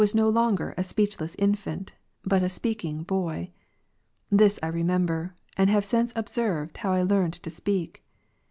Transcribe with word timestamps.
no 0.15 0.27
longer 0.29 0.73
a 0.79 0.83
speechless 0.83 1.35
infant, 1.37 1.93
but 2.23 2.41
a 2.41 2.49
speaking 2.49 3.03
boy. 3.03 3.51
This 4.31 4.57
I 4.63 4.67
^'• 4.67 4.71
remember; 4.73 5.35
and 5.55 5.69
have 5.69 5.85
since 5.85 6.11
observed 6.15 6.77
how 6.77 6.91
I 6.93 7.03
learned 7.03 7.33
to 7.35 7.49
speak. 7.51 8.03